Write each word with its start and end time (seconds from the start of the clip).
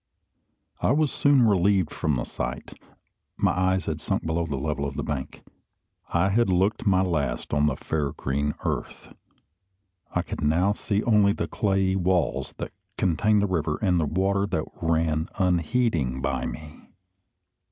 I 0.81 0.93
was 0.93 1.11
soon 1.11 1.43
relieved 1.45 1.91
from 1.91 2.15
the 2.15 2.23
sight. 2.23 2.73
My 3.37 3.51
eyes 3.51 3.85
had 3.85 4.01
sunk 4.01 4.25
below 4.25 4.47
the 4.47 4.55
level 4.57 4.83
of 4.87 4.95
the 4.95 5.03
bank. 5.03 5.43
I 6.11 6.29
had 6.29 6.49
looked 6.49 6.87
my 6.87 7.03
last 7.03 7.53
on 7.53 7.67
the 7.67 7.75
fair 7.75 8.11
green 8.11 8.55
earth. 8.65 9.13
I 10.11 10.23
could 10.23 10.41
now 10.41 10.73
see 10.73 11.03
only 11.03 11.33
the 11.33 11.47
clayey 11.47 11.95
walls 11.95 12.55
that 12.57 12.71
contained 12.97 13.43
the 13.43 13.47
river, 13.47 13.77
and 13.79 13.99
the 13.99 14.05
water 14.07 14.47
that 14.47 14.65
ran 14.81 15.29
unheeding 15.37 16.19
by 16.19 16.47
me. 16.47 16.81